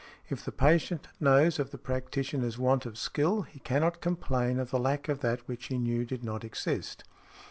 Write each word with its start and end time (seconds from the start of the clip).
If 0.29 0.43
the 0.43 0.51
patient 0.51 1.09
knows 1.19 1.59
of 1.59 1.69
the 1.69 1.77
practitioner's 1.77 2.57
want 2.57 2.87
of 2.87 2.97
skill, 2.97 3.43
he 3.43 3.59
cannot 3.59 4.01
complain 4.01 4.57
of 4.59 4.71
the 4.71 4.79
lack 4.79 5.07
of 5.09 5.19
that 5.19 5.47
which 5.47 5.67
he 5.67 5.77
knew 5.77 6.05
did 6.05 6.23
not 6.23 6.43
exist. 6.43 7.03